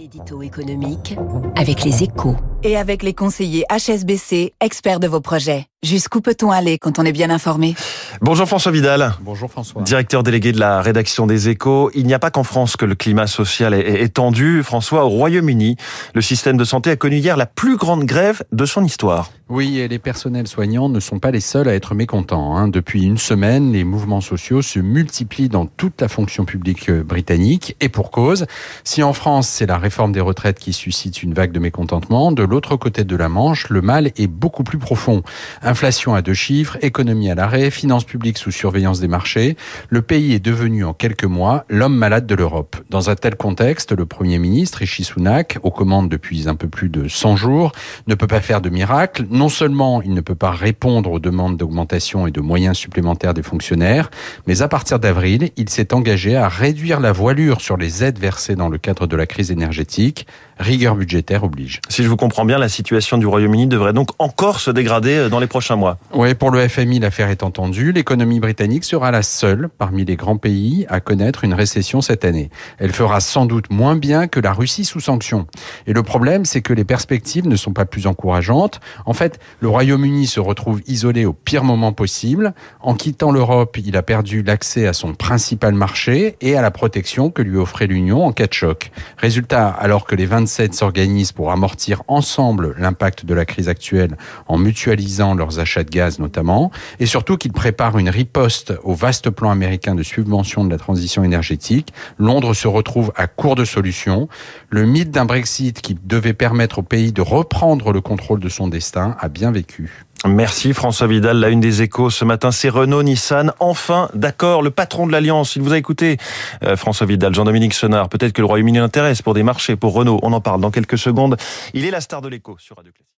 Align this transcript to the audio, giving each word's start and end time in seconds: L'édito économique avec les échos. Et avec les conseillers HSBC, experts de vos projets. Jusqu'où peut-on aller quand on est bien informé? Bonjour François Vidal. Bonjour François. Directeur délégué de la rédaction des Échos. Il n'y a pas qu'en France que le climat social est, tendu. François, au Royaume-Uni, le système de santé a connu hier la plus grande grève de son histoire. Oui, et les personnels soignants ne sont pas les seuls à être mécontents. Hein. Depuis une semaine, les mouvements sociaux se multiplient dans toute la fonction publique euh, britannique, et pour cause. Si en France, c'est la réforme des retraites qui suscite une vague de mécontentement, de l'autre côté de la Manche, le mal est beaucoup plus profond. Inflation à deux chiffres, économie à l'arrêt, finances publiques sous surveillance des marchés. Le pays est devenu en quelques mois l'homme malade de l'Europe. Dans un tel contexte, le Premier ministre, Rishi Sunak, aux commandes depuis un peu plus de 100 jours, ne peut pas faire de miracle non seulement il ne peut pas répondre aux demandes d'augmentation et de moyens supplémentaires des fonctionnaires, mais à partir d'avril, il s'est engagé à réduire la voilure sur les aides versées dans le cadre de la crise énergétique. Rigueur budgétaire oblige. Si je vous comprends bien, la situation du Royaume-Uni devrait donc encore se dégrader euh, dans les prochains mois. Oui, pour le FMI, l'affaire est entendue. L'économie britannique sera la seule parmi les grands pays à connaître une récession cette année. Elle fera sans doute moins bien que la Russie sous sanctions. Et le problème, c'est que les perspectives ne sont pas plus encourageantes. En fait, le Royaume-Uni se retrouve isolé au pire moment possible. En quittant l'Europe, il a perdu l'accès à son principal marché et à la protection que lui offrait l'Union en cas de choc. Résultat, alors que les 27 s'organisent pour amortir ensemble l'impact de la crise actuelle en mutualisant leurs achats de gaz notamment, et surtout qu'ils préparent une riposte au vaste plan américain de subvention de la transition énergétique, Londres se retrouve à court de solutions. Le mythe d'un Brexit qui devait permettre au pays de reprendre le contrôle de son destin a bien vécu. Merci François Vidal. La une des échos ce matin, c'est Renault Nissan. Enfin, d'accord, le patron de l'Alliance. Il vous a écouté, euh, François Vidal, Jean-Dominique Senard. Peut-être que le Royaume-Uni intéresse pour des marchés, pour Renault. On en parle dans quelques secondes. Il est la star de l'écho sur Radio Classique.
L'édito 0.00 0.40
économique 0.40 1.14
avec 1.56 1.84
les 1.84 2.04
échos. 2.04 2.34
Et 2.62 2.76
avec 2.76 3.02
les 3.02 3.14
conseillers 3.14 3.64
HSBC, 3.70 4.52
experts 4.60 5.00
de 5.00 5.08
vos 5.08 5.22
projets. 5.22 5.66
Jusqu'où 5.82 6.20
peut-on 6.20 6.50
aller 6.50 6.76
quand 6.76 6.98
on 6.98 7.04
est 7.04 7.12
bien 7.12 7.30
informé? 7.30 7.74
Bonjour 8.20 8.46
François 8.46 8.70
Vidal. 8.70 9.14
Bonjour 9.22 9.50
François. 9.50 9.80
Directeur 9.80 10.22
délégué 10.22 10.52
de 10.52 10.60
la 10.60 10.82
rédaction 10.82 11.26
des 11.26 11.48
Échos. 11.48 11.90
Il 11.94 12.06
n'y 12.06 12.12
a 12.12 12.18
pas 12.18 12.30
qu'en 12.30 12.44
France 12.44 12.76
que 12.76 12.84
le 12.84 12.94
climat 12.94 13.26
social 13.26 13.72
est, 13.72 14.12
tendu. 14.12 14.62
François, 14.62 15.06
au 15.06 15.08
Royaume-Uni, 15.08 15.76
le 16.12 16.20
système 16.20 16.58
de 16.58 16.64
santé 16.64 16.90
a 16.90 16.96
connu 16.96 17.16
hier 17.16 17.38
la 17.38 17.46
plus 17.46 17.78
grande 17.78 18.04
grève 18.04 18.42
de 18.52 18.66
son 18.66 18.84
histoire. 18.84 19.30
Oui, 19.48 19.78
et 19.78 19.88
les 19.88 19.98
personnels 19.98 20.46
soignants 20.46 20.90
ne 20.90 21.00
sont 21.00 21.18
pas 21.18 21.30
les 21.30 21.40
seuls 21.40 21.66
à 21.66 21.74
être 21.74 21.94
mécontents. 21.94 22.56
Hein. 22.56 22.68
Depuis 22.68 23.02
une 23.02 23.18
semaine, 23.18 23.72
les 23.72 23.82
mouvements 23.82 24.20
sociaux 24.20 24.60
se 24.60 24.78
multiplient 24.78 25.48
dans 25.48 25.66
toute 25.66 26.00
la 26.00 26.08
fonction 26.08 26.44
publique 26.44 26.88
euh, 26.88 27.02
britannique, 27.02 27.74
et 27.80 27.88
pour 27.88 28.12
cause. 28.12 28.46
Si 28.84 29.02
en 29.02 29.12
France, 29.12 29.48
c'est 29.48 29.66
la 29.66 29.78
réforme 29.78 30.12
des 30.12 30.20
retraites 30.20 30.60
qui 30.60 30.72
suscite 30.72 31.24
une 31.24 31.34
vague 31.34 31.50
de 31.50 31.58
mécontentement, 31.58 32.30
de 32.30 32.44
l'autre 32.50 32.74
côté 32.74 33.04
de 33.04 33.14
la 33.14 33.28
Manche, 33.28 33.68
le 33.68 33.80
mal 33.80 34.08
est 34.16 34.26
beaucoup 34.26 34.64
plus 34.64 34.78
profond. 34.78 35.22
Inflation 35.62 36.14
à 36.14 36.20
deux 36.20 36.34
chiffres, 36.34 36.76
économie 36.82 37.30
à 37.30 37.36
l'arrêt, 37.36 37.70
finances 37.70 38.04
publiques 38.04 38.38
sous 38.38 38.50
surveillance 38.50 38.98
des 38.98 39.06
marchés. 39.06 39.56
Le 39.88 40.02
pays 40.02 40.34
est 40.34 40.44
devenu 40.44 40.84
en 40.84 40.92
quelques 40.92 41.24
mois 41.24 41.64
l'homme 41.68 41.96
malade 41.96 42.26
de 42.26 42.34
l'Europe. 42.34 42.76
Dans 42.90 43.08
un 43.08 43.14
tel 43.14 43.36
contexte, 43.36 43.92
le 43.92 44.04
Premier 44.04 44.38
ministre, 44.38 44.78
Rishi 44.78 45.04
Sunak, 45.04 45.58
aux 45.62 45.70
commandes 45.70 46.08
depuis 46.08 46.48
un 46.48 46.56
peu 46.56 46.66
plus 46.66 46.88
de 46.88 47.06
100 47.06 47.36
jours, 47.36 47.70
ne 48.08 48.16
peut 48.16 48.26
pas 48.26 48.40
faire 48.40 48.60
de 48.60 48.68
miracle 48.68 49.26
non 49.30 49.48
seulement 49.48 50.02
il 50.02 50.12
ne 50.12 50.20
peut 50.20 50.34
pas 50.34 50.50
répondre 50.50 51.12
aux 51.12 51.20
demandes 51.20 51.56
d'augmentation 51.56 52.26
et 52.26 52.32
de 52.32 52.40
moyens 52.40 52.76
supplémentaires 52.76 53.32
des 53.32 53.44
fonctionnaires, 53.44 54.10
mais 54.48 54.62
à 54.62 54.68
partir 54.68 54.98
d'avril, 54.98 55.50
il 55.56 55.68
s'est 55.68 55.94
engagé 55.94 56.34
à 56.34 56.48
réduire 56.48 56.98
la 56.98 57.12
voilure 57.12 57.60
sur 57.60 57.76
les 57.76 58.02
aides 58.02 58.18
versées 58.18 58.56
dans 58.56 58.68
le 58.68 58.78
cadre 58.78 59.06
de 59.06 59.14
la 59.14 59.26
crise 59.26 59.52
énergétique. 59.52 60.26
Rigueur 60.58 60.96
budgétaire 60.96 61.44
oblige. 61.44 61.80
Si 61.88 62.02
je 62.02 62.08
vous 62.08 62.16
comprends 62.16 62.39
bien, 62.44 62.58
la 62.58 62.68
situation 62.68 63.18
du 63.18 63.26
Royaume-Uni 63.26 63.66
devrait 63.66 63.92
donc 63.92 64.10
encore 64.18 64.60
se 64.60 64.70
dégrader 64.70 65.16
euh, 65.16 65.28
dans 65.28 65.40
les 65.40 65.46
prochains 65.46 65.76
mois. 65.76 65.98
Oui, 66.14 66.34
pour 66.34 66.50
le 66.50 66.66
FMI, 66.66 67.00
l'affaire 67.00 67.28
est 67.28 67.42
entendue. 67.42 67.92
L'économie 67.92 68.40
britannique 68.40 68.84
sera 68.84 69.10
la 69.10 69.22
seule 69.22 69.68
parmi 69.68 70.04
les 70.04 70.16
grands 70.16 70.36
pays 70.36 70.86
à 70.88 71.00
connaître 71.00 71.44
une 71.44 71.54
récession 71.54 72.00
cette 72.00 72.24
année. 72.24 72.50
Elle 72.78 72.92
fera 72.92 73.20
sans 73.20 73.46
doute 73.46 73.70
moins 73.70 73.96
bien 73.96 74.28
que 74.28 74.40
la 74.40 74.52
Russie 74.52 74.84
sous 74.84 75.00
sanctions. 75.00 75.46
Et 75.86 75.92
le 75.92 76.02
problème, 76.02 76.44
c'est 76.44 76.62
que 76.62 76.72
les 76.72 76.84
perspectives 76.84 77.46
ne 77.46 77.56
sont 77.56 77.72
pas 77.72 77.84
plus 77.84 78.06
encourageantes. 78.06 78.80
En 79.06 79.12
fait, 79.12 79.38
le 79.60 79.68
Royaume-Uni 79.68 80.26
se 80.26 80.40
retrouve 80.40 80.80
isolé 80.86 81.24
au 81.24 81.32
pire 81.32 81.64
moment 81.64 81.92
possible. 81.92 82.54
En 82.80 82.94
quittant 82.94 83.32
l'Europe, 83.32 83.76
il 83.78 83.96
a 83.96 84.02
perdu 84.02 84.42
l'accès 84.42 84.86
à 84.86 84.92
son 84.92 85.14
principal 85.14 85.74
marché 85.74 86.36
et 86.40 86.56
à 86.56 86.62
la 86.62 86.70
protection 86.70 87.30
que 87.30 87.42
lui 87.42 87.56
offrait 87.56 87.86
l'Union 87.86 88.24
en 88.24 88.32
cas 88.32 88.46
de 88.46 88.52
choc. 88.52 88.92
Résultat, 89.18 89.68
alors 89.68 90.04
que 90.04 90.14
les 90.14 90.26
27 90.26 90.74
s'organisent 90.74 91.32
pour 91.32 91.50
amortir 91.50 92.02
ensemble 92.08 92.29
l'impact 92.78 93.24
de 93.24 93.34
la 93.34 93.44
crise 93.44 93.68
actuelle 93.68 94.16
en 94.46 94.58
mutualisant 94.58 95.34
leurs 95.34 95.58
achats 95.58 95.84
de 95.84 95.90
gaz 95.90 96.18
notamment, 96.18 96.70
et 96.98 97.06
surtout 97.06 97.36
qu'ils 97.36 97.52
préparent 97.52 97.98
une 97.98 98.08
riposte 98.08 98.72
au 98.82 98.94
vaste 98.94 99.30
plan 99.30 99.50
américain 99.50 99.94
de 99.94 100.02
subvention 100.02 100.64
de 100.64 100.70
la 100.70 100.78
transition 100.78 101.24
énergétique, 101.24 101.92
Londres 102.18 102.54
se 102.54 102.68
retrouve 102.68 103.12
à 103.16 103.26
court 103.26 103.54
de 103.54 103.64
solutions. 103.64 104.28
Le 104.70 104.86
mythe 104.86 105.10
d'un 105.10 105.24
Brexit 105.24 105.80
qui 105.80 105.96
devait 106.04 106.34
permettre 106.34 106.78
au 106.78 106.82
pays 106.82 107.12
de 107.12 107.22
reprendre 107.22 107.92
le 107.92 108.00
contrôle 108.00 108.40
de 108.40 108.48
son 108.48 108.68
destin 108.68 109.16
a 109.20 109.28
bien 109.28 109.50
vécu. 109.50 110.04
Merci 110.26 110.74
François 110.74 111.06
Vidal. 111.06 111.38
La 111.38 111.48
une 111.48 111.60
des 111.60 111.80
échos 111.80 112.10
ce 112.10 112.26
matin, 112.26 112.50
c'est 112.50 112.68
Renault 112.68 113.02
Nissan. 113.02 113.52
Enfin, 113.58 114.10
d'accord, 114.12 114.62
le 114.62 114.70
patron 114.70 115.06
de 115.06 115.12
l'Alliance. 115.12 115.56
Il 115.56 115.62
vous 115.62 115.72
a 115.72 115.78
écouté, 115.78 116.18
euh, 116.62 116.76
François 116.76 117.06
Vidal, 117.06 117.34
Jean-Dominique 117.34 117.72
Senard. 117.72 118.10
Peut-être 118.10 118.32
que 118.32 118.42
le 118.42 118.46
Royaume-Uni 118.46 118.78
intéresse 118.78 119.22
pour 119.22 119.32
des 119.32 119.42
marchés, 119.42 119.76
pour 119.76 119.94
Renault. 119.94 120.20
On 120.22 120.32
en 120.32 120.40
parle 120.40 120.60
dans 120.60 120.70
quelques 120.70 120.98
secondes. 120.98 121.36
Il 121.72 121.86
est 121.86 121.90
la 121.90 122.02
star 122.02 122.20
de 122.20 122.28
l'écho 122.28 122.56
sur 122.58 122.76
Radio 122.76 122.92
Classique. 122.92 123.10